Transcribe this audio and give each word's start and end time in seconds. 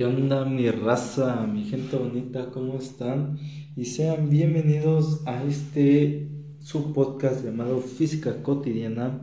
¿Qué 0.00 0.06
onda 0.06 0.46
mi 0.46 0.70
raza, 0.70 1.46
mi 1.46 1.62
gente 1.64 1.94
bonita? 1.94 2.48
¿Cómo 2.52 2.78
están? 2.78 3.38
Y 3.76 3.84
sean 3.84 4.30
bienvenidos 4.30 5.20
a 5.26 5.44
este 5.44 6.26
su 6.58 6.94
podcast 6.94 7.44
llamado 7.44 7.82
Física 7.82 8.42
Cotidiana. 8.42 9.20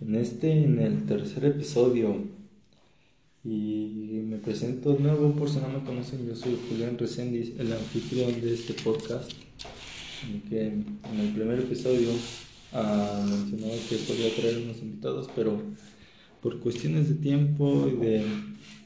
En 0.00 0.16
este, 0.16 0.64
en 0.64 0.80
el 0.80 1.06
tercer 1.06 1.44
episodio. 1.44 2.16
Y 3.44 4.24
me 4.26 4.38
presento 4.38 4.94
de 4.94 4.98
nuevo 5.04 5.30
por 5.36 5.48
si 5.48 5.60
no 5.60 5.68
me 5.68 5.84
conocen, 5.84 6.26
yo 6.26 6.34
soy 6.34 6.58
Julián 6.68 6.98
Reséndiz, 6.98 7.52
el 7.56 7.72
anfitrión 7.72 8.40
de 8.40 8.54
este 8.54 8.74
podcast. 8.74 9.30
En 10.28 10.40
que 10.50 10.66
el 10.66 11.32
primer 11.32 11.60
episodio 11.60 12.08
ah, 12.72 13.24
mencionaba 13.24 13.74
que 13.88 13.96
podía 13.98 14.34
traer 14.34 14.64
unos 14.64 14.82
invitados, 14.82 15.30
pero 15.36 15.62
por 16.42 16.58
cuestiones 16.58 17.08
de 17.08 17.14
tiempo 17.14 17.86
y 17.86 18.04
de 18.04 18.24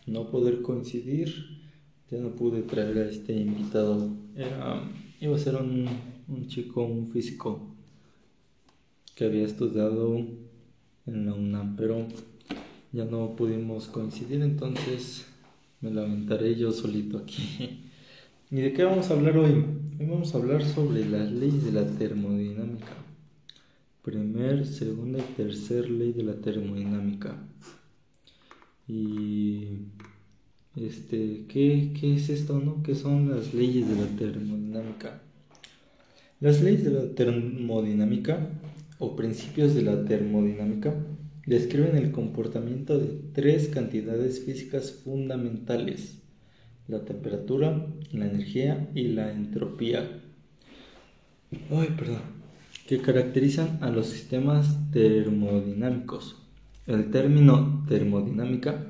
no 0.07 0.31
poder 0.31 0.63
coincidir, 0.63 1.63
ya 2.11 2.19
no 2.19 2.31
pude 2.35 2.63
traer 2.63 2.99
a 2.99 3.09
este 3.09 3.35
invitado. 3.35 4.11
Era, 4.37 4.83
iba 5.21 5.37
a 5.37 5.39
ser 5.39 5.57
un, 5.57 5.89
un 6.29 6.47
chico, 6.49 6.85
un 6.85 7.09
físico 7.09 7.75
que 9.15 9.25
había 9.25 9.45
estudiado 9.45 10.17
en 11.07 11.27
la 11.27 11.35
UNAM, 11.35 11.77
pero 11.77 12.07
ya 12.93 13.05
no 13.05 13.37
pudimos 13.37 13.87
coincidir, 13.87 14.43
entonces 14.43 15.27
me 15.81 15.91
lamentaré 15.91 16.55
yo 16.57 16.73
solito 16.73 17.19
aquí. 17.19 17.81
¿Y 18.51 18.57
de 18.57 18.73
qué 18.73 18.85
vamos 18.85 19.11
a 19.11 19.15
hablar 19.15 19.37
hoy? 19.37 19.65
Hoy 19.99 20.07
vamos 20.07 20.35
a 20.35 20.39
hablar 20.39 20.65
sobre 20.65 21.09
las 21.09 21.31
leyes 21.31 21.65
de 21.65 21.73
la 21.73 21.87
termodinámica. 21.87 22.93
Primer, 24.03 24.67
segunda 24.67 25.19
y 25.19 25.35
tercer 25.37 25.91
ley 25.91 26.13
de 26.13 26.25
la 26.25 26.35
termodinámica. 26.35 27.37
Y 28.87 29.52
este, 30.77 31.45
¿qué, 31.49 31.93
¿qué, 31.99 32.15
es 32.15 32.29
esto, 32.29 32.59
no? 32.59 32.83
¿Qué 32.83 32.95
son 32.95 33.31
las 33.31 33.55
leyes 33.55 33.89
de 33.89 33.97
la 33.97 34.07
termodinámica? 34.17 35.23
Las 36.41 36.61
leyes 36.63 36.85
de 36.85 36.91
la 36.91 37.15
termodinámica 37.15 38.49
o 38.99 39.17
principios 39.17 39.75
de 39.75 39.83
la 39.83 40.05
termodinámica 40.05 40.95
describen 41.47 41.97
el 41.97 42.13
comportamiento 42.13 42.99
de 42.99 43.21
tres 43.33 43.69
cantidades 43.69 44.45
físicas 44.45 44.93
fundamentales, 44.93 46.19
la 46.89 47.05
temperatura, 47.05 47.87
la 48.11 48.27
energía 48.27 48.91
y 48.95 49.09
la 49.09 49.33
entropía. 49.33 50.21
Ay, 51.71 51.89
perdón 51.97 52.43
que 52.87 53.01
caracterizan 53.01 53.79
a 53.81 53.91
los 53.91 54.09
sistemas 54.09 54.91
termodinámicos. 54.91 56.37
El 56.87 57.11
término 57.11 57.85
termodinámica 57.89 58.87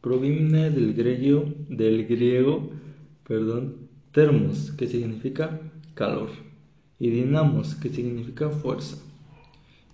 proviene 0.00 0.70
del 0.70 0.94
griego, 0.94 1.44
del 1.68 2.06
griego 2.06 2.70
perdón, 3.30 3.88
termos, 4.10 4.72
que 4.72 4.88
significa 4.88 5.60
calor, 5.94 6.30
y 6.98 7.10
dinamos, 7.10 7.76
que 7.76 7.88
significa 7.88 8.50
fuerza. 8.50 8.96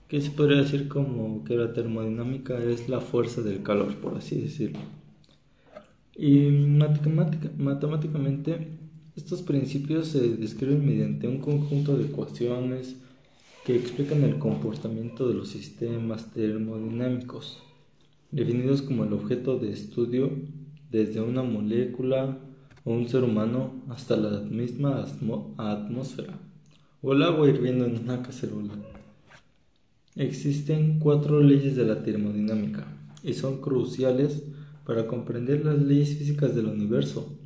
Que 0.08 0.22
se 0.22 0.30
podría 0.30 0.62
decir 0.62 0.88
como 0.88 1.44
que 1.44 1.54
la 1.54 1.74
termodinámica 1.74 2.56
es 2.56 2.88
la 2.88 3.02
fuerza 3.02 3.42
del 3.42 3.62
calor, 3.62 3.94
por 3.96 4.16
así 4.16 4.40
decirlo. 4.40 4.78
Y 6.16 6.48
matemáticamente 7.58 8.68
estos 9.16 9.42
principios 9.42 10.08
se 10.08 10.36
describen 10.36 10.86
mediante 10.86 11.28
un 11.28 11.40
conjunto 11.40 11.98
de 11.98 12.06
ecuaciones 12.06 12.96
que 13.66 13.76
explican 13.76 14.22
el 14.22 14.38
comportamiento 14.38 15.28
de 15.28 15.34
los 15.34 15.50
sistemas 15.50 16.32
termodinámicos, 16.32 17.62
definidos 18.30 18.82
como 18.82 19.04
el 19.04 19.12
objeto 19.12 19.58
de 19.58 19.70
estudio 19.70 20.30
desde 20.90 21.20
una 21.20 21.42
molécula 21.42 22.38
o 22.84 22.92
un 22.92 23.08
ser 23.08 23.24
humano 23.24 23.82
hasta 23.88 24.16
la 24.16 24.40
misma 24.40 25.04
atmósfera 25.56 26.38
o 27.02 27.12
el 27.12 27.22
agua 27.22 27.48
hirviendo 27.48 27.84
en 27.86 27.98
una 27.98 28.22
cacerola. 28.22 28.74
Existen 30.16 30.98
cuatro 30.98 31.42
leyes 31.42 31.76
de 31.76 31.84
la 31.84 32.02
termodinámica 32.02 32.86
y 33.22 33.34
son 33.34 33.60
cruciales 33.60 34.42
para 34.86 35.06
comprender 35.06 35.64
las 35.64 35.82
leyes 35.82 36.16
físicas 36.16 36.54
del 36.54 36.66
universo 36.66 37.36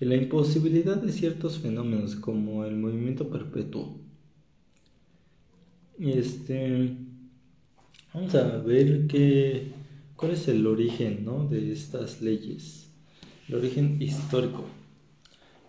y 0.00 0.04
la 0.04 0.16
imposibilidad 0.16 0.96
de 0.96 1.12
ciertos 1.12 1.58
fenómenos 1.58 2.16
como 2.16 2.64
el 2.64 2.76
movimiento 2.76 3.30
perpetuo. 3.30 3.98
Este, 5.98 6.96
vamos 8.12 8.34
a 8.34 8.58
ver 8.58 9.06
qué, 9.06 9.72
cuál 10.22 10.34
es 10.34 10.46
el 10.46 10.64
origen 10.68 11.26
de 11.50 11.72
estas 11.72 12.22
leyes, 12.22 12.86
el 13.48 13.56
origen 13.56 14.00
histórico. 14.00 14.62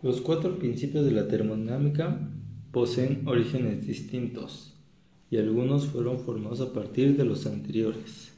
Los 0.04 0.22
cuatro 0.22 0.60
principios 0.60 1.06
de 1.06 1.12
la 1.12 1.28
termodinámica 1.28 2.30
poseen 2.72 3.28
orígenes 3.28 3.88
distintos 3.88 4.76
y 5.32 5.38
algunos 5.38 5.88
fueron 5.88 6.20
formados 6.20 6.62
a 6.62 6.72
partir 6.72 7.18
de 7.18 7.26
los 7.26 7.48
anteriores. 7.48 8.34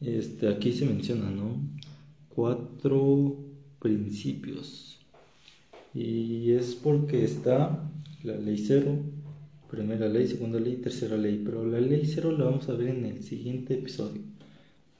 Este, 0.00 0.46
aquí 0.46 0.72
se 0.72 0.86
menciona, 0.86 1.28
¿no? 1.28 1.60
Cuatro 2.28 3.36
principios. 3.80 5.00
Y 5.92 6.52
es 6.52 6.76
porque 6.76 7.24
está 7.24 7.90
la 8.22 8.36
ley 8.36 8.58
cero, 8.58 8.96
primera 9.68 10.08
ley, 10.08 10.28
segunda 10.28 10.60
ley, 10.60 10.76
tercera 10.76 11.16
ley. 11.16 11.42
Pero 11.44 11.66
la 11.66 11.80
ley 11.80 12.06
cero 12.06 12.30
la 12.30 12.44
vamos 12.44 12.68
a 12.68 12.74
ver 12.74 12.90
en 12.90 13.06
el 13.06 13.24
siguiente 13.24 13.74
episodio. 13.74 14.35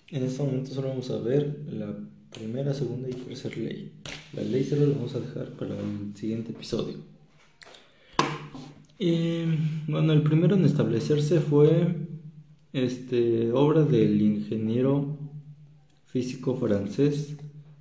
En 0.09 0.23
este 0.23 0.41
momento 0.41 0.73
solo 0.73 0.89
vamos 0.89 1.11
a 1.11 1.19
ver 1.19 1.65
la 1.69 1.93
primera, 2.31 2.73
segunda 2.73 3.09
y 3.09 3.13
tercera 3.13 3.57
ley. 3.57 3.93
La 4.35 4.43
ley 4.43 4.65
cero 4.69 4.87
la 4.87 4.95
vamos 4.95 5.17
a 5.17 5.21
dejar 5.21 5.51
para 5.55 5.75
el 5.75 6.15
siguiente 6.15 6.53
episodio. 6.53 6.99
Y 9.01 9.43
bueno, 9.89 10.13
el 10.13 10.23
primero 10.23 10.55
en 10.55 10.65
establecerse 10.65 11.41
fue 11.41 11.97
este, 12.73 13.51
obra 13.51 13.83
del 13.83 14.23
ingeniero 14.23 15.19
físico 16.07 16.55
francés 16.55 17.37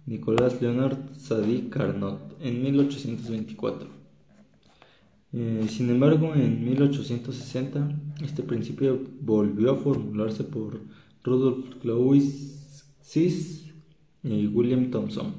Nicolas 0.08 0.60
Leonard 0.60 0.98
Sadi 1.20 1.70
Carnot 1.70 2.38
en 2.42 2.64
1824. 2.64 3.88
Eh, 5.34 5.68
sin 5.70 5.92
embargo, 5.92 6.34
en 6.34 6.66
1860 6.66 7.88
este 8.24 8.42
principio 8.42 9.00
volvió 9.22 9.74
a 9.74 9.76
formularse 9.76 10.44
por 10.44 10.80
Rudolf 11.26 11.76
Clausis 11.82 13.74
y 14.24 14.46
William 14.46 14.92
Thomson, 14.92 15.34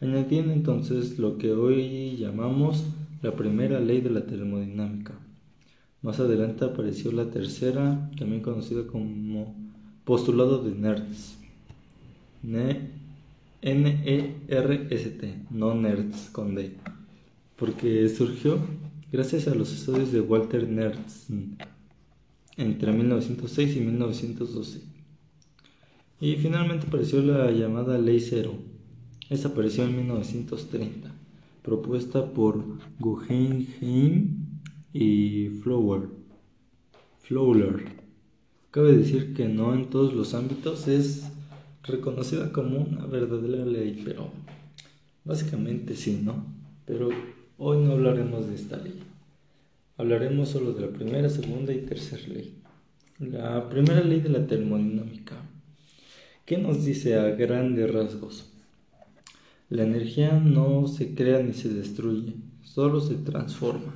añadiendo 0.00 0.52
entonces 0.52 1.18
lo 1.18 1.38
que 1.38 1.50
hoy 1.50 2.16
llamamos 2.16 2.84
la 3.20 3.34
primera 3.34 3.80
ley 3.80 4.00
de 4.00 4.10
la 4.10 4.24
termodinámica. 4.26 5.14
Más 6.02 6.20
adelante 6.20 6.64
apareció 6.64 7.10
la 7.10 7.30
tercera, 7.30 8.12
también 8.16 8.42
conocida 8.42 8.86
como 8.86 9.56
postulado 10.04 10.62
de 10.62 10.70
Nertz. 10.72 11.36
N-E-R-S-T, 13.62 15.34
no 15.50 15.74
Nerds 15.74 16.30
con 16.30 16.54
D, 16.54 16.76
porque 17.56 18.08
surgió 18.08 18.58
gracias 19.10 19.48
a 19.48 19.54
los 19.56 19.72
estudios 19.72 20.12
de 20.12 20.20
Walter 20.20 20.68
Nerds 20.68 21.26
entre 22.56 22.92
1906 22.92 23.76
y 23.76 23.80
1912. 23.80 24.91
Y 26.22 26.36
finalmente 26.36 26.86
apareció 26.86 27.20
la 27.20 27.50
llamada 27.50 27.98
Ley 27.98 28.20
Cero. 28.20 28.54
Esta 29.28 29.48
apareció 29.48 29.82
en 29.82 29.96
1930, 29.96 31.10
propuesta 31.64 32.32
por 32.32 32.62
Guggenheim 33.00 34.60
y 34.92 35.48
Flower. 35.48 36.02
Fowler. 37.18 37.86
Cabe 38.70 38.92
decir 38.92 39.34
que 39.34 39.48
no 39.48 39.74
en 39.74 39.90
todos 39.90 40.14
los 40.14 40.32
ámbitos 40.34 40.86
es 40.86 41.28
reconocida 41.82 42.52
como 42.52 42.78
una 42.78 43.04
verdadera 43.06 43.66
ley, 43.66 44.00
pero 44.04 44.28
básicamente 45.24 45.96
sí, 45.96 46.20
¿no? 46.22 46.46
Pero 46.86 47.08
hoy 47.58 47.84
no 47.84 47.94
hablaremos 47.94 48.46
de 48.46 48.54
esta 48.54 48.76
ley. 48.76 49.00
Hablaremos 49.96 50.50
solo 50.50 50.72
de 50.72 50.82
la 50.82 50.92
primera, 50.92 51.28
segunda 51.28 51.72
y 51.72 51.78
tercera 51.78 52.28
ley. 52.28 52.62
La 53.18 53.68
primera 53.68 54.02
ley 54.02 54.20
de 54.20 54.28
la 54.28 54.46
termodinámica. 54.46 55.34
¿Qué 56.52 56.58
nos 56.58 56.84
dice 56.84 57.14
a 57.14 57.30
grandes 57.30 57.90
rasgos? 57.90 58.44
La 59.70 59.84
energía 59.84 60.32
no 60.32 60.86
se 60.86 61.14
crea 61.14 61.42
ni 61.42 61.54
se 61.54 61.70
destruye, 61.70 62.34
solo 62.62 63.00
se 63.00 63.14
transforma. 63.14 63.94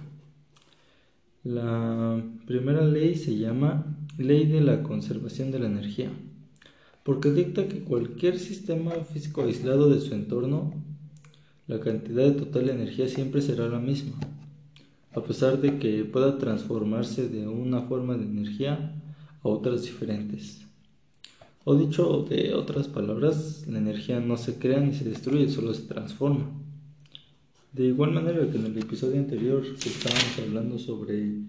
La 1.45 2.25
primera 2.47 2.83
ley 2.83 3.15
se 3.15 3.37
llama 3.37 3.99
ley 4.17 4.47
de 4.47 4.63
la 4.63 4.83
conservación 4.83 5.51
de 5.51 5.59
la 5.59 5.67
energía 5.67 6.11
porque 7.03 7.31
dicta 7.31 7.69
que 7.69 7.81
cualquier 7.81 8.39
sistema 8.39 8.93
físico 9.05 9.43
aislado 9.43 9.91
de 9.91 10.01
su 10.01 10.15
entorno, 10.15 10.73
la 11.67 11.79
cantidad 11.81 12.35
total 12.37 12.69
de 12.69 12.73
energía 12.73 13.07
siempre 13.07 13.43
será 13.43 13.69
la 13.69 13.81
misma, 13.81 14.19
a 15.13 15.23
pesar 15.23 15.61
de 15.61 15.79
que 15.79 16.07
pueda 16.07 16.39
transformarse 16.39 17.29
de 17.29 17.47
una 17.47 17.83
forma 17.83 18.17
de 18.17 18.25
energía 18.25 18.95
a 19.43 19.47
otras 19.47 19.83
diferentes. 19.83 20.66
O 21.69 21.75
dicho 21.75 22.25
de 22.31 22.55
otras 22.55 22.87
palabras, 22.87 23.65
la 23.67 23.79
energía 23.79 24.21
no 24.21 24.37
se 24.37 24.55
crea 24.55 24.79
ni 24.79 24.95
se 24.95 25.05
destruye, 25.05 25.49
solo 25.49 25.75
se 25.75 25.83
transforma. 25.83 26.49
De 27.73 27.87
igual 27.87 28.13
manera 28.13 28.49
que 28.49 28.57
en 28.57 28.67
el 28.67 28.79
episodio 28.79 29.19
anterior 29.19 29.65
que 29.77 29.89
estábamos 29.89 30.39
hablando 30.39 30.79
sobre 30.79 31.41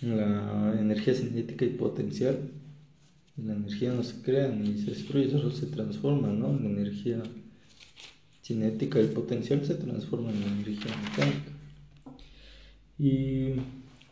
la 0.00 0.74
energía 0.80 1.12
cinética 1.12 1.66
y 1.66 1.68
potencial, 1.68 2.50
la 3.36 3.52
energía 3.52 3.92
no 3.92 4.02
se 4.04 4.22
crea 4.22 4.48
ni 4.48 4.78
se 4.78 4.92
destruye, 4.92 5.30
solo 5.30 5.50
se 5.50 5.66
transforma, 5.66 6.28
¿no? 6.28 6.58
La 6.58 6.70
energía 6.70 7.22
cinética 8.42 9.02
y 9.02 9.08
potencial 9.08 9.66
se 9.66 9.74
transforma 9.74 10.30
en 10.30 10.42
energía 10.44 10.96
mecánica. 11.04 11.52
Y 12.98 13.60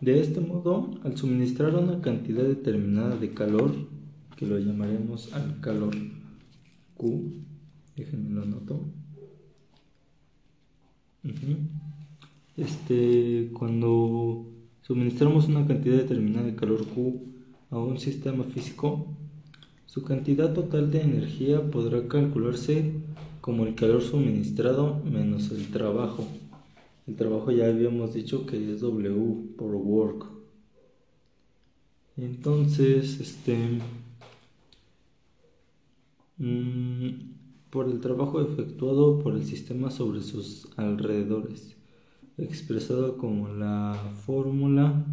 de 0.02 0.20
este 0.20 0.40
modo, 0.40 0.90
al 1.02 1.16
suministrar 1.16 1.74
una 1.76 2.02
cantidad 2.02 2.44
determinada 2.44 3.16
de 3.16 3.32
calor, 3.32 3.93
que 4.36 4.46
lo 4.46 4.58
llamaremos 4.58 5.32
al 5.32 5.60
calor 5.60 5.94
Q, 6.96 7.32
déjenme 7.96 8.30
lo 8.30 8.42
anoto. 8.42 8.84
Este, 12.56 13.50
cuando 13.52 14.46
suministramos 14.82 15.48
una 15.48 15.66
cantidad 15.66 15.96
determinada 15.96 16.46
de 16.46 16.54
calor 16.54 16.86
Q 16.86 17.20
a 17.70 17.78
un 17.78 17.98
sistema 17.98 18.44
físico, 18.44 19.06
su 19.86 20.02
cantidad 20.02 20.52
total 20.52 20.90
de 20.90 21.02
energía 21.02 21.70
podrá 21.70 22.06
calcularse 22.08 22.92
como 23.40 23.64
el 23.64 23.74
calor 23.74 24.02
suministrado 24.02 25.00
menos 25.04 25.50
el 25.50 25.70
trabajo. 25.70 26.26
El 27.06 27.16
trabajo 27.16 27.50
ya 27.50 27.66
habíamos 27.66 28.14
dicho 28.14 28.46
que 28.46 28.72
es 28.72 28.80
W 28.80 29.54
por 29.56 29.74
work. 29.74 30.26
Entonces, 32.16 33.20
este 33.20 33.56
por 37.70 37.88
el 37.88 38.00
trabajo 38.00 38.40
efectuado 38.40 39.18
por 39.20 39.34
el 39.34 39.44
sistema 39.44 39.90
sobre 39.90 40.20
sus 40.20 40.68
alrededores, 40.76 41.76
expresado 42.38 43.16
como 43.18 43.48
la 43.48 44.12
fórmula 44.24 45.04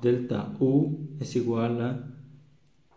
delta 0.00 0.54
U 0.60 1.08
es 1.20 1.34
igual 1.36 1.80
a 1.80 2.10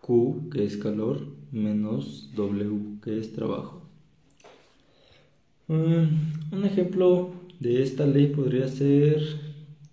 Q, 0.00 0.48
que 0.50 0.64
es 0.64 0.76
calor, 0.76 1.26
menos 1.50 2.30
W, 2.34 3.00
que 3.02 3.18
es 3.18 3.32
trabajo. 3.32 3.82
Mm, 5.68 6.54
un 6.54 6.64
ejemplo 6.64 7.30
de 7.60 7.82
esta 7.82 8.06
ley 8.06 8.28
podría 8.28 8.68
ser 8.68 9.22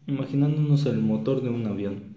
imaginándonos 0.07 0.85
el 0.85 0.99
motor 0.99 1.41
de 1.41 1.49
un 1.49 1.65
avión. 1.65 2.14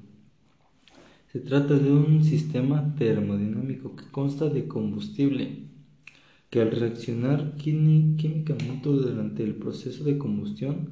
Se 1.30 1.40
trata 1.40 1.74
de 1.74 1.92
un 1.92 2.24
sistema 2.24 2.94
termodinámico 2.96 3.94
que 3.94 4.06
consta 4.10 4.48
de 4.48 4.66
combustible 4.66 5.64
que 6.48 6.62
al 6.62 6.70
reaccionar 6.70 7.54
químicamente 7.56 8.88
durante 8.88 9.44
el 9.44 9.54
proceso 9.56 10.04
de 10.04 10.16
combustión 10.16 10.88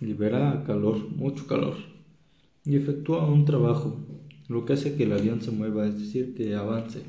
libera 0.00 0.64
calor, 0.66 1.06
mucho 1.10 1.46
calor, 1.46 1.74
y 2.64 2.76
efectúa 2.76 3.30
un 3.30 3.44
trabajo, 3.44 4.00
lo 4.48 4.64
que 4.64 4.72
hace 4.72 4.94
que 4.94 5.04
el 5.04 5.12
avión 5.12 5.42
se 5.42 5.50
mueva, 5.50 5.86
es 5.86 5.98
decir, 5.98 6.34
que 6.34 6.54
avance. 6.54 7.02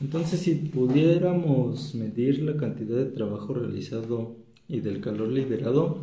Entonces, 0.00 0.38
si 0.38 0.54
pudiéramos 0.54 1.96
medir 1.96 2.42
la 2.42 2.56
cantidad 2.56 2.96
de 2.96 3.06
trabajo 3.06 3.54
realizado 3.54 4.36
y 4.68 4.78
del 4.78 5.00
calor 5.00 5.30
liberado, 5.30 5.98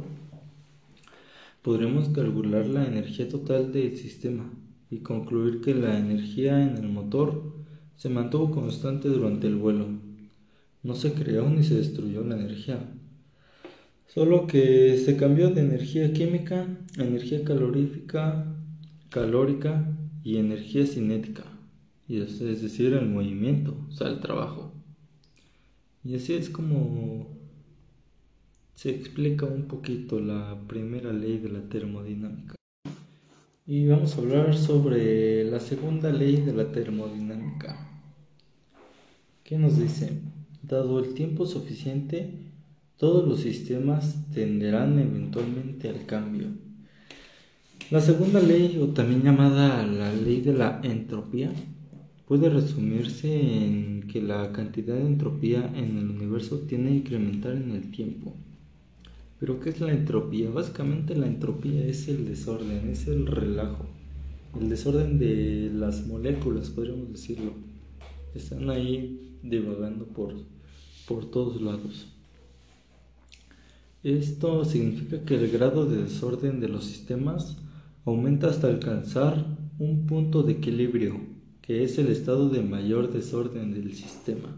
podremos 1.62 2.10
calcular 2.10 2.68
la 2.68 2.86
energía 2.86 3.30
total 3.30 3.72
del 3.72 3.96
sistema 3.96 4.52
y 4.90 5.00
concluir 5.00 5.62
que 5.62 5.74
la 5.74 5.98
energía 5.98 6.62
en 6.62 6.78
el 6.78 6.90
motor 6.90 7.54
se 7.96 8.10
mantuvo 8.10 8.52
constante 8.52 9.10
durante 9.10 9.48
el 9.48 9.56
vuelo. 9.56 9.88
No 10.84 10.96
se 10.96 11.14
creó 11.14 11.50
ni 11.50 11.64
se 11.64 11.76
destruyó 11.76 12.24
la 12.24 12.36
energía, 12.36 12.80
solo 14.08 14.48
que 14.48 14.98
se 14.98 15.18
cambió 15.18 15.50
de 15.50 15.62
energía 15.62 16.14
química 16.14 16.68
a 16.98 17.04
energía 17.04 17.44
calorífica, 17.44 18.56
calórica 19.10 19.86
y 20.24 20.38
energía 20.38 20.86
cinética 20.86 21.44
y 22.08 22.22
es, 22.22 22.40
decir, 22.40 22.94
el 22.94 23.08
movimiento, 23.08 23.76
o 23.90 23.92
sea, 23.92 24.08
el 24.08 24.22
trabajo. 24.22 24.72
Y 26.04 26.16
así 26.16 26.34
es 26.34 26.50
como 26.50 27.28
se 28.76 28.92
explica 28.92 29.46
un 29.46 29.68
poquito 29.68 30.20
la 30.20 30.58
primera 30.68 31.12
ley 31.12 31.38
de 31.40 31.50
la 31.50 31.62
termodinámica. 31.68 32.57
Y 33.70 33.86
vamos 33.86 34.16
a 34.16 34.22
hablar 34.22 34.58
sobre 34.58 35.44
la 35.44 35.60
segunda 35.60 36.10
ley 36.10 36.38
de 36.38 36.54
la 36.54 36.72
termodinámica. 36.72 37.78
¿Qué 39.44 39.58
nos 39.58 39.78
dice? 39.78 40.22
Dado 40.64 41.00
el 41.00 41.14
tiempo 41.14 41.46
suficiente, 41.46 42.30
todos 42.96 43.28
los 43.28 43.42
sistemas 43.42 44.32
tenderán 44.34 44.98
eventualmente 45.00 45.90
al 45.90 46.06
cambio. 46.06 46.48
La 47.92 48.00
segunda 48.00 48.40
ley, 48.40 48.80
o 48.82 48.88
también 48.94 49.24
llamada 49.24 49.86
la 49.86 50.14
ley 50.14 50.40
de 50.40 50.54
la 50.54 50.80
entropía, 50.82 51.52
puede 52.26 52.50
resumirse 52.50 53.66
en 53.66 54.08
que 54.08 54.22
la 54.22 54.54
cantidad 54.54 54.96
de 54.96 55.06
entropía 55.06 55.70
en 55.76 55.98
el 55.98 56.10
universo 56.10 56.60
tiende 56.60 56.92
a 56.92 56.96
incrementar 56.96 57.58
en 57.58 57.72
el 57.72 57.92
tiempo. 57.92 58.34
Pero 59.40 59.60
¿qué 59.60 59.70
es 59.70 59.80
la 59.80 59.92
entropía? 59.92 60.50
Básicamente 60.50 61.16
la 61.16 61.28
entropía 61.28 61.86
es 61.86 62.08
el 62.08 62.26
desorden, 62.26 62.90
es 62.90 63.08
el 63.08 63.28
relajo, 63.28 63.86
el 64.60 64.70
desorden 64.70 65.20
de 65.20 65.72
las 65.74 66.08
moléculas, 66.08 66.70
podríamos 66.70 67.12
decirlo. 67.12 67.54
Están 68.34 68.70
ahí 68.70 69.38
divagando 69.44 70.06
por, 70.06 70.34
por 71.08 71.30
todos 71.30 71.62
lados. 71.62 72.08
Esto 74.04 74.66
significa 74.66 75.24
que 75.24 75.36
el 75.36 75.52
grado 75.52 75.86
de 75.86 76.04
desorden 76.04 76.60
de 76.60 76.70
los 76.70 76.86
sistemas 76.86 77.58
aumenta 78.06 78.48
hasta 78.50 78.68
alcanzar 78.68 79.46
un 79.80 80.08
punto 80.08 80.44
de 80.44 80.54
equilibrio 80.54 81.20
que 81.68 81.84
es 81.84 81.98
el 81.98 82.08
estado 82.08 82.48
de 82.48 82.62
mayor 82.62 83.12
desorden 83.12 83.74
del 83.74 83.94
sistema. 83.94 84.58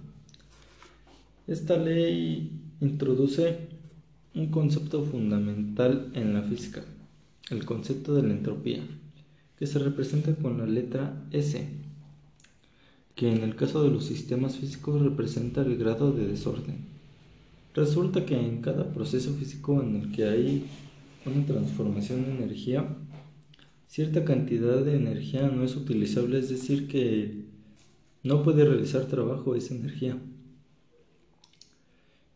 Esta 1.48 1.76
ley 1.76 2.62
introduce 2.81 3.69
un 4.36 4.52
concepto 4.52 5.04
fundamental 5.04 6.12
en 6.14 6.34
la 6.34 6.44
física, 6.44 6.84
el 7.50 7.66
concepto 7.66 8.14
de 8.14 8.24
la 8.24 8.34
entropía, 8.34 8.81
que 9.58 9.66
se 9.66 9.80
representa 9.80 10.36
con 10.36 10.60
la 10.60 10.66
letra 10.66 11.26
S, 11.31 11.68
que 13.16 13.31
en 13.31 13.44
el 13.44 13.56
caso 13.56 13.84
de 13.84 13.90
los 13.90 14.06
sistemas 14.06 14.58
físicos 14.58 15.02
representa 15.02 15.62
el 15.62 15.78
grado 15.78 16.12
de 16.12 16.28
desorden. 16.28 16.88
Resulta 17.74 18.26
que 18.26 18.40
en 18.40 18.62
cada 18.62 18.94
proceso 18.94 19.33
físico 19.33 19.81
en 19.81 19.95
el 19.95 20.12
que 20.12 20.26
hay 20.26 20.66
una 21.26 21.45
transformación 21.45 22.24
de 22.24 22.31
energía, 22.31 22.88
cierta 23.88 24.24
cantidad 24.24 24.83
de 24.83 24.95
energía 24.95 25.50
no 25.50 25.64
es 25.64 25.76
utilizable, 25.76 26.40
es 26.40 26.50
decir, 26.50 26.88
que 26.88 27.45
no 28.24 28.44
puede 28.44 28.64
realizar 28.64 29.06
trabajo 29.06 29.56
esa 29.56 29.74
energía. 29.74 30.18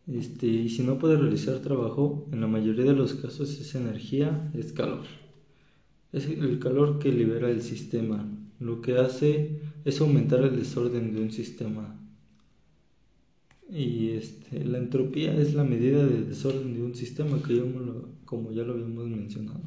Este, 0.06 0.46
y 0.46 0.68
si 0.68 0.82
no 0.82 0.98
puede 0.98 1.16
realizar 1.16 1.60
trabajo, 1.60 2.28
en 2.32 2.40
la 2.40 2.46
mayoría 2.46 2.84
de 2.84 2.94
los 2.94 3.14
casos 3.14 3.58
esa 3.60 3.78
energía 3.78 4.50
es 4.54 4.72
calor. 4.72 5.04
Es 6.12 6.26
el 6.26 6.58
calor 6.58 6.98
que 6.98 7.10
libera 7.10 7.50
el 7.50 7.62
sistema. 7.62 8.28
Lo 8.60 8.80
que 8.80 8.98
hace 8.98 9.60
es 9.84 10.00
aumentar 10.00 10.42
el 10.44 10.56
desorden 10.56 11.14
de 11.14 11.22
un 11.22 11.30
sistema. 11.32 12.00
Y 13.70 14.10
este, 14.10 14.64
la 14.64 14.78
entropía 14.78 15.34
es 15.34 15.54
la 15.54 15.64
medida 15.64 16.06
de 16.06 16.22
desorden 16.22 16.74
de 16.74 16.82
un 16.82 16.94
sistema, 16.94 17.42
que 17.42 17.62
como 18.24 18.52
ya 18.52 18.62
lo 18.62 18.74
habíamos 18.74 19.08
mencionado 19.08 19.62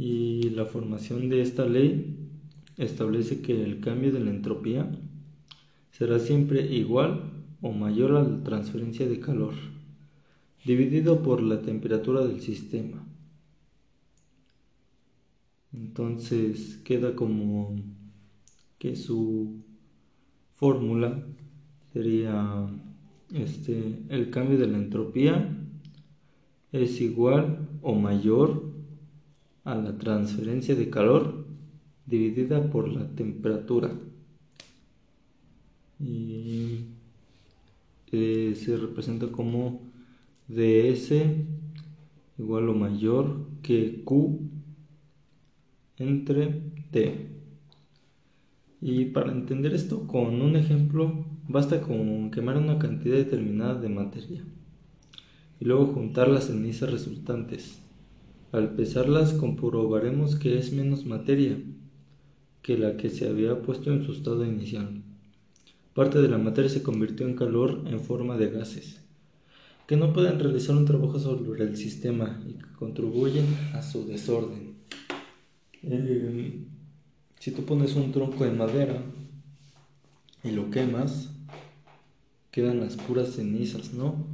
y 0.00 0.48
la 0.50 0.64
formación 0.64 1.28
de 1.28 1.42
esta 1.42 1.66
ley 1.66 2.16
establece 2.78 3.42
que 3.42 3.62
el 3.62 3.80
cambio 3.80 4.10
de 4.10 4.20
la 4.20 4.30
entropía 4.30 4.90
será 5.90 6.18
siempre 6.18 6.62
igual 6.74 7.39
o 7.62 7.72
mayor 7.72 8.16
a 8.16 8.22
la 8.22 8.42
transferencia 8.42 9.08
de 9.08 9.20
calor 9.20 9.54
dividido 10.64 11.22
por 11.22 11.42
la 11.42 11.62
temperatura 11.62 12.24
del 12.26 12.40
sistema. 12.40 13.06
Entonces 15.72 16.80
queda 16.84 17.14
como 17.14 17.76
que 18.78 18.96
su 18.96 19.62
fórmula 20.56 21.24
sería 21.92 22.66
este 23.32 24.00
el 24.08 24.30
cambio 24.30 24.58
de 24.58 24.66
la 24.66 24.78
entropía 24.78 25.56
es 26.72 27.00
igual 27.00 27.68
o 27.82 27.94
mayor 27.94 28.72
a 29.64 29.74
la 29.74 29.96
transferencia 29.98 30.74
de 30.74 30.90
calor 30.90 31.46
dividida 32.06 32.70
por 32.70 32.88
la 32.88 33.08
temperatura 33.08 33.92
y 35.98 36.86
se 38.10 38.76
representa 38.76 39.28
como 39.28 39.82
ds 40.48 41.12
igual 42.38 42.68
o 42.68 42.74
mayor 42.74 43.46
que 43.62 44.02
q 44.04 44.40
entre 45.98 46.62
t 46.90 47.28
Y 48.80 49.04
para 49.06 49.30
entender 49.30 49.74
esto 49.74 50.06
con 50.06 50.40
un 50.40 50.56
ejemplo, 50.56 51.26
basta 51.46 51.82
con 51.82 52.30
quemar 52.30 52.56
una 52.56 52.78
cantidad 52.78 53.16
determinada 53.16 53.74
de 53.74 53.90
materia 53.90 54.42
y 55.60 55.66
luego 55.66 55.88
juntar 55.88 56.28
las 56.28 56.46
cenizas 56.46 56.90
resultantes. 56.90 57.82
Al 58.52 58.74
pesarlas 58.74 59.34
comprobaremos 59.34 60.34
que 60.34 60.58
es 60.58 60.72
menos 60.72 61.04
materia 61.04 61.58
que 62.62 62.78
la 62.78 62.96
que 62.96 63.10
se 63.10 63.28
había 63.28 63.60
puesto 63.62 63.92
en 63.92 64.02
su 64.02 64.12
estado 64.12 64.44
inicial. 64.46 64.99
Parte 65.94 66.20
de 66.20 66.28
la 66.28 66.38
materia 66.38 66.70
se 66.70 66.82
convirtió 66.82 67.26
en 67.26 67.34
calor 67.34 67.82
en 67.86 68.00
forma 68.00 68.36
de 68.36 68.50
gases, 68.50 69.00
que 69.86 69.96
no 69.96 70.12
pueden 70.12 70.38
realizar 70.38 70.76
un 70.76 70.84
trabajo 70.84 71.18
sobre 71.18 71.64
el 71.64 71.76
sistema 71.76 72.40
y 72.48 72.54
que 72.54 72.72
contribuyen 72.78 73.46
a 73.74 73.82
su 73.82 74.06
desorden. 74.06 74.76
Eh, 75.82 76.64
si 77.38 77.50
tú 77.52 77.64
pones 77.64 77.96
un 77.96 78.12
tronco 78.12 78.44
de 78.44 78.52
madera 78.52 79.02
y 80.44 80.50
lo 80.50 80.70
quemas, 80.70 81.30
quedan 82.50 82.80
las 82.80 82.96
puras 82.96 83.34
cenizas, 83.34 83.92
¿no? 83.92 84.26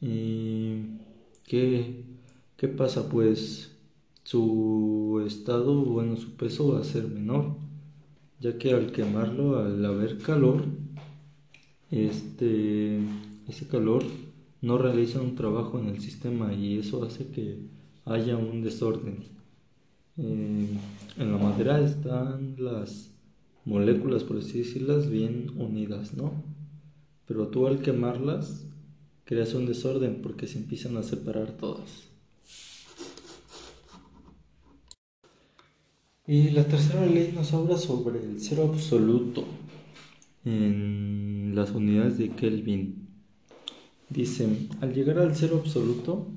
¿Y 0.00 0.98
qué, 1.44 2.04
qué 2.56 2.68
pasa? 2.68 3.08
Pues 3.08 3.76
su 4.24 5.22
estado, 5.26 5.82
bueno, 5.84 6.16
su 6.16 6.36
peso 6.36 6.74
va 6.74 6.80
a 6.80 6.84
ser 6.84 7.08
menor, 7.08 7.56
ya 8.40 8.58
que 8.58 8.72
al 8.72 8.92
quemarlo, 8.92 9.58
al 9.58 9.84
haber 9.84 10.18
calor, 10.18 10.64
este, 11.90 12.98
ese 13.48 13.66
calor 13.66 14.04
no 14.60 14.78
realiza 14.78 15.20
un 15.20 15.34
trabajo 15.34 15.78
en 15.78 15.88
el 15.88 16.00
sistema 16.00 16.52
y 16.52 16.78
eso 16.78 17.04
hace 17.04 17.28
que 17.28 17.58
haya 18.04 18.36
un 18.36 18.62
desorden. 18.62 19.24
Eh, 20.16 20.66
en 21.16 21.32
la 21.32 21.38
madera 21.38 21.80
están 21.80 22.56
las 22.58 23.10
moléculas, 23.64 24.24
por 24.24 24.38
así 24.38 24.58
decirlas, 24.58 25.08
bien 25.08 25.52
unidas, 25.56 26.14
¿no? 26.14 26.32
Pero 27.26 27.48
tú 27.48 27.66
al 27.66 27.80
quemarlas 27.80 28.66
creas 29.24 29.54
un 29.54 29.66
desorden 29.66 30.22
porque 30.22 30.46
se 30.46 30.58
empiezan 30.58 30.96
a 30.96 31.02
separar 31.02 31.52
todas. 31.52 32.07
Y 36.28 36.50
la 36.50 36.64
tercera 36.64 37.06
ley 37.06 37.32
nos 37.34 37.54
habla 37.54 37.78
sobre 37.78 38.22
el 38.22 38.38
cero 38.38 38.70
absoluto 38.70 39.44
en 40.44 41.54
las 41.54 41.70
unidades 41.70 42.18
de 42.18 42.28
Kelvin. 42.28 43.08
Dice, 44.10 44.46
al 44.82 44.92
llegar 44.92 45.18
al 45.20 45.34
cero 45.34 45.62
absoluto, 45.64 46.28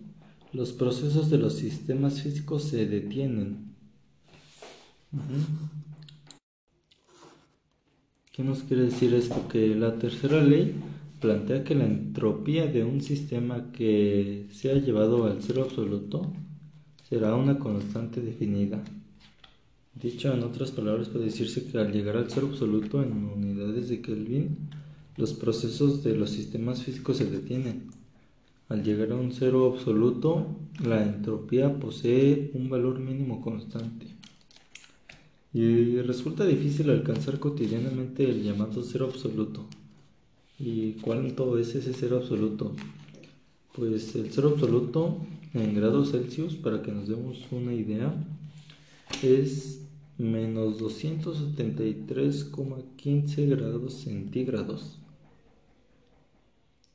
los 0.53 0.71
procesos 0.71 1.29
de 1.29 1.39
los 1.39 1.55
sistemas 1.55 2.21
físicos 2.21 2.63
se 2.63 2.85
detienen 2.87 3.71
¿Qué 8.31 8.43
nos 8.45 8.63
quiere 8.63 8.83
decir 8.83 9.13
esto? 9.13 9.49
Que 9.49 9.75
la 9.75 9.99
tercera 9.99 10.41
ley 10.41 10.73
plantea 11.19 11.65
que 11.65 11.75
la 11.75 11.83
entropía 11.83 12.65
de 12.65 12.85
un 12.85 13.01
sistema 13.01 13.73
que 13.73 14.47
sea 14.53 14.75
llevado 14.75 15.25
al 15.25 15.43
cero 15.43 15.63
absoluto 15.63 16.31
será 17.09 17.35
una 17.35 17.59
constante 17.59 18.21
definida. 18.21 18.81
Dicho 19.93 20.33
en 20.33 20.43
otras 20.43 20.71
palabras, 20.71 21.09
puede 21.09 21.25
decirse 21.25 21.65
que 21.65 21.77
al 21.77 21.91
llegar 21.91 22.17
al 22.17 22.29
cero 22.29 22.47
absoluto 22.51 23.03
en 23.03 23.11
unidades 23.11 23.89
de 23.89 24.01
Kelvin, 24.01 24.57
los 25.17 25.33
procesos 25.33 26.03
de 26.03 26.15
los 26.15 26.29
sistemas 26.29 26.83
físicos 26.83 27.17
se 27.17 27.25
detienen. 27.25 27.89
Al 28.69 28.83
llegar 28.83 29.11
a 29.11 29.15
un 29.15 29.33
cero 29.33 29.71
absoluto, 29.75 30.47
la 30.83 31.03
entropía 31.03 31.77
posee 31.77 32.51
un 32.53 32.69
valor 32.69 32.99
mínimo 32.99 33.41
constante. 33.41 34.07
Y 35.53 35.97
resulta 35.97 36.45
difícil 36.45 36.89
alcanzar 36.89 37.39
cotidianamente 37.39 38.23
el 38.29 38.41
llamado 38.41 38.81
cero 38.83 39.09
absoluto. 39.11 39.65
¿Y 40.57 40.93
cuánto 40.93 41.57
es 41.57 41.75
ese 41.75 41.93
cero 41.93 42.19
absoluto? 42.21 42.73
Pues 43.75 44.15
el 44.15 44.31
cero 44.31 44.51
absoluto 44.53 45.17
en 45.53 45.75
grados 45.75 46.11
Celsius, 46.11 46.55
para 46.55 46.81
que 46.81 46.93
nos 46.93 47.09
demos 47.09 47.45
una 47.51 47.73
idea, 47.73 48.13
es 49.23 49.87
menos 50.17 50.81
273,15 50.81 53.49
grados 53.49 53.93
centígrados. 53.93 54.97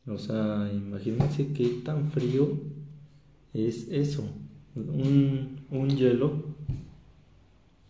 O 0.06 0.18
sea, 0.18 0.70
imagínense 0.72 1.52
qué 1.52 1.80
tan 1.84 2.10
frío 2.10 2.58
es 3.52 3.88
eso. 3.90 4.24
Un, 4.74 5.60
un 5.70 5.96
hielo 5.96 6.56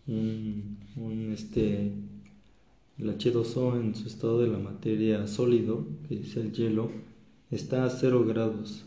un, 0.07 1.31
este, 1.33 1.91
el 2.97 3.17
H2O 3.17 3.79
en 3.79 3.95
su 3.95 4.07
estado 4.07 4.39
de 4.39 4.47
la 4.47 4.57
materia 4.57 5.27
sólido, 5.27 5.85
que 6.07 6.19
es 6.19 6.35
el 6.37 6.51
hielo, 6.53 6.89
está 7.51 7.85
a 7.85 7.89
0 7.89 8.25
grados. 8.25 8.85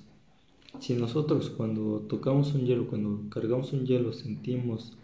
Si 0.79 0.95
nosotros 0.95 1.51
cuando 1.51 2.01
tocamos 2.01 2.55
un 2.55 2.65
hielo, 2.65 2.87
cuando 2.87 3.29
cargamos 3.29 3.73
un 3.73 3.87
hielo, 3.87 4.13
sentimos 4.13 4.97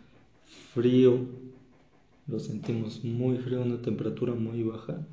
frío, 0.75 1.27
lo 2.27 2.39
sentimos 2.41 3.05
muy 3.05 3.39
frío, 3.39 3.63
una 3.63 3.81
temperatura 3.81 4.35
muy 4.35 4.63
baja, 4.63 5.07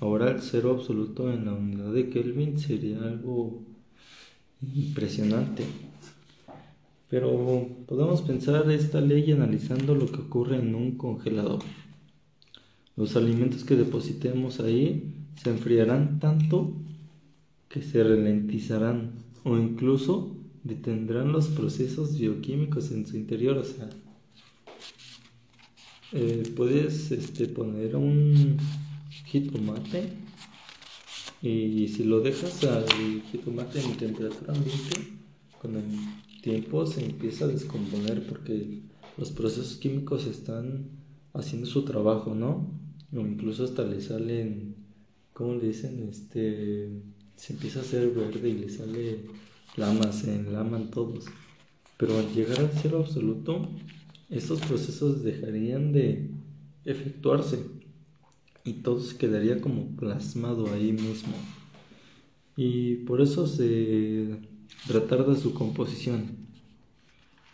ahora 0.00 0.30
el 0.30 0.40
cero 0.40 0.70
absoluto 0.70 1.32
en 1.32 1.46
la 1.46 1.52
unidad 1.52 1.92
de 1.92 2.08
Kelvin 2.08 2.58
sería 2.58 3.02
algo 3.02 3.62
impresionante. 4.74 5.64
Pero 7.08 7.68
podemos 7.86 8.22
pensar 8.22 8.70
esta 8.70 9.00
ley 9.00 9.30
analizando 9.32 9.94
lo 9.94 10.06
que 10.06 10.20
ocurre 10.20 10.56
en 10.56 10.74
un 10.74 10.92
congelador. 10.92 11.60
Los 12.96 13.16
alimentos 13.16 13.64
que 13.64 13.76
depositemos 13.76 14.60
ahí 14.60 15.14
se 15.36 15.50
enfriarán 15.50 16.20
tanto 16.20 16.72
que 17.68 17.82
se 17.82 18.02
ralentizarán 18.02 19.12
o 19.44 19.56
incluso 19.56 20.36
detendrán 20.62 21.32
los 21.32 21.48
procesos 21.48 22.18
bioquímicos 22.18 22.92
en 22.92 23.06
su 23.06 23.16
interior. 23.16 23.58
O 23.58 23.64
sea, 23.64 23.88
eh, 26.12 26.52
puedes 26.56 27.10
este, 27.10 27.46
poner 27.46 27.96
un 27.96 28.58
jitomate 29.26 30.12
y 31.40 31.88
si 31.88 32.04
lo 32.04 32.20
dejas 32.20 32.62
al 32.64 32.84
jitomate 33.30 33.80
en 33.80 33.96
temperatura 33.96 34.52
ambiente, 34.54 34.96
con 35.60 35.76
el 35.76 35.84
tiempo 36.42 36.86
se 36.86 37.04
empieza 37.04 37.46
a 37.46 37.48
descomponer 37.48 38.26
porque 38.26 38.82
los 39.16 39.30
procesos 39.30 39.76
químicos 39.76 40.26
están 40.26 40.90
haciendo 41.34 41.66
su 41.66 41.84
trabajo, 41.84 42.34
¿no? 42.34 42.70
O 43.14 43.20
incluso 43.20 43.64
hasta 43.64 43.84
le 43.84 44.00
salen, 44.00 44.76
¿cómo 45.32 45.54
le 45.54 45.68
dicen? 45.68 46.08
Este, 46.08 46.90
se 47.36 47.54
empieza 47.54 47.80
a 47.80 47.82
hacer 47.82 48.10
verde 48.10 48.48
y 48.48 48.58
le 48.58 48.68
sale 48.68 49.24
lamas, 49.76 50.20
se 50.20 50.34
enlaman 50.34 50.90
todos. 50.90 51.24
Pero 51.96 52.18
al 52.18 52.32
llegar 52.32 52.60
al 52.60 52.70
cero 52.80 53.00
absoluto, 53.00 53.68
estos 54.32 54.60
procesos 54.60 55.22
dejarían 55.22 55.92
de 55.92 56.30
efectuarse 56.84 57.58
y 58.64 58.74
todo 58.74 59.00
se 59.00 59.16
quedaría 59.16 59.60
como 59.60 59.86
plasmado 59.96 60.72
ahí 60.72 60.92
mismo. 60.92 61.34
Y 62.56 62.96
por 63.06 63.20
eso 63.20 63.46
se 63.46 64.36
retarda 64.88 65.36
su 65.36 65.54
composición 65.54 66.42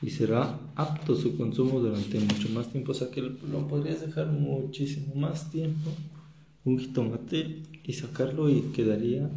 y 0.00 0.11
será 0.11 0.61
apto 0.76 1.16
su 1.16 1.37
consumo 1.37 1.80
durante 1.80 2.20
mucho 2.20 2.49
más 2.50 2.70
tiempo. 2.70 2.92
O 2.92 2.94
sea 2.94 3.11
que 3.11 3.23
lo 3.23 3.66
podrías 3.68 4.00
dejar 4.00 4.28
muchísimo 4.28 5.14
más 5.14 5.50
tiempo, 5.50 5.90
un 6.64 6.78
jitomate, 6.78 7.62
y 7.85 7.94
sacarlo 7.94 8.50
y 8.50 8.61
quedaría 8.75 9.30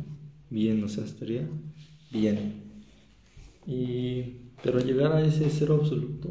bien, 0.50 0.84
o 0.84 0.90
sea, 0.90 1.06
estaría 1.06 1.48
bien. 2.12 2.56
Y, 3.66 4.42
pero 4.62 4.80
llegar 4.80 5.14
a 5.14 5.26
ese 5.26 5.50
cero 5.50 5.80
absoluto, 5.82 6.30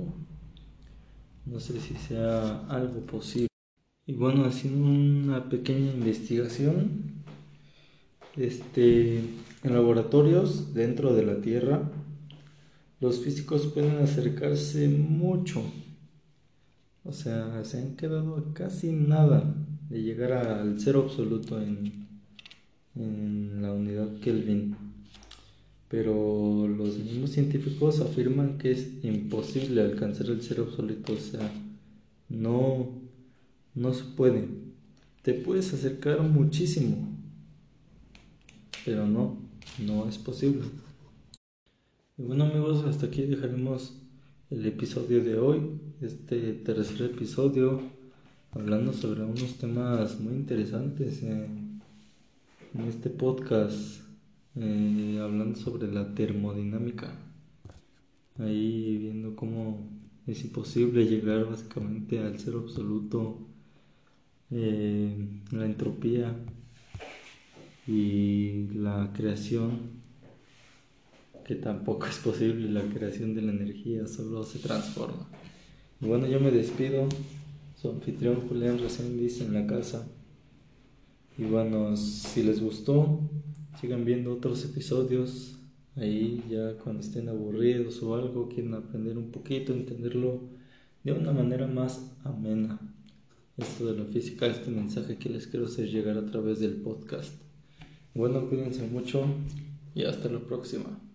no 1.50 1.58
sé 1.58 1.80
si 1.80 1.94
sea 1.94 2.64
algo 2.68 3.00
posible. 3.00 3.48
Y 4.06 4.14
bueno, 4.14 4.44
haciendo 4.44 4.86
una 4.86 5.48
pequeña 5.48 5.92
investigación, 5.92 7.22
este, 8.36 9.18
en 9.18 9.74
laboratorios 9.74 10.72
dentro 10.74 11.12
de 11.12 11.24
la 11.24 11.40
Tierra, 11.40 11.90
los 13.00 13.20
físicos 13.20 13.66
pueden 13.66 13.96
acercarse 13.98 14.88
mucho. 14.88 15.62
O 17.04 17.12
sea, 17.12 17.64
se 17.64 17.78
han 17.78 17.96
quedado 17.96 18.52
casi 18.54 18.92
nada 18.92 19.54
de 19.88 20.02
llegar 20.02 20.32
al 20.32 20.78
cero 20.78 21.06
absoluto 21.08 21.60
en, 21.60 22.06
en 22.94 23.62
la 23.62 23.72
unidad 23.72 24.20
Kelvin. 24.20 24.76
Pero 25.90 26.66
los 26.68 26.98
mismos 26.98 27.32
científicos 27.32 28.00
afirman 28.00 28.56
que 28.56 28.70
es 28.70 29.04
imposible 29.04 29.82
alcanzar 29.82 30.28
el 30.28 30.40
cero 30.40 30.66
absoluto. 30.68 31.12
O 31.12 31.18
sea, 31.18 31.52
no, 32.28 32.88
no 33.74 33.92
se 33.92 34.04
puede. 34.04 34.48
Te 35.22 35.34
puedes 35.34 35.74
acercar 35.74 36.22
muchísimo, 36.22 37.08
pero 38.84 39.06
no 39.06 39.50
no 39.78 40.08
es 40.08 40.18
posible. 40.18 40.62
Y 42.18 42.22
bueno 42.22 42.44
amigos, 42.44 42.84
hasta 42.84 43.06
aquí 43.06 43.22
dejaremos 43.22 43.94
el 44.50 44.66
episodio 44.66 45.22
de 45.22 45.38
hoy, 45.38 45.80
este 46.00 46.52
tercer 46.52 47.10
episodio 47.12 47.80
hablando 48.52 48.92
sobre 48.92 49.22
unos 49.22 49.54
temas 49.58 50.18
muy 50.20 50.34
interesantes 50.34 51.22
en, 51.22 51.70
este 52.86 53.10
podcast, 53.10 54.00
eh, 54.56 55.18
hablando 55.22 55.58
sobre 55.58 55.92
la 55.92 56.14
termodinámica, 56.14 57.12
ahí 58.38 58.98
viendo 58.98 59.36
cómo 59.36 59.88
es 60.26 60.44
imposible 60.44 61.06
llegar 61.06 61.44
básicamente 61.48 62.18
al 62.18 62.38
cero 62.38 62.62
absoluto, 62.64 63.38
eh, 64.50 65.28
la 65.52 65.64
entropía 65.66 66.36
y 67.86 68.68
la 68.74 69.12
creación 69.14 70.00
que 71.44 71.56
tampoco 71.56 72.06
es 72.06 72.18
posible 72.18 72.70
la 72.70 72.82
creación 72.82 73.34
de 73.34 73.42
la 73.42 73.50
energía, 73.50 74.06
solo 74.06 74.44
se 74.44 74.60
transforma. 74.60 75.28
Y 76.00 76.06
bueno, 76.06 76.28
yo 76.28 76.38
me 76.38 76.52
despido. 76.52 77.08
Su 77.74 77.90
anfitrión 77.90 78.48
Julián 78.48 78.78
recién 78.78 79.18
dice 79.18 79.44
en 79.44 79.54
la 79.54 79.66
casa. 79.66 80.06
Y 81.36 81.44
bueno, 81.44 81.96
si 81.96 82.44
les 82.44 82.60
gustó, 82.60 83.20
sigan 83.78 84.04
viendo 84.04 84.32
otros 84.32 84.64
episodios. 84.64 85.56
Ahí 85.96 86.44
ya 86.48 86.76
cuando 86.78 87.02
estén 87.02 87.28
aburridos 87.28 88.02
o 88.02 88.14
algo, 88.14 88.48
quieren 88.48 88.74
aprender 88.74 89.18
un 89.18 89.30
poquito, 89.30 89.72
entenderlo 89.72 90.40
de 91.04 91.12
una 91.12 91.32
manera 91.32 91.66
más 91.66 92.10
amena. 92.24 92.78
Esto 93.56 93.92
de 93.92 93.98
la 93.98 94.04
física, 94.06 94.46
este 94.46 94.70
mensaje 94.70 95.18
que 95.18 95.28
les 95.28 95.46
quiero 95.46 95.66
hacer 95.66 95.88
llegar 95.88 96.16
a 96.16 96.26
través 96.26 96.60
del 96.60 96.76
podcast. 96.76 97.34
Bueno, 98.14 98.48
cuídense 98.48 98.86
mucho 98.86 99.24
y 99.94 100.04
hasta 100.04 100.28
la 100.28 100.40
próxima. 100.40 101.09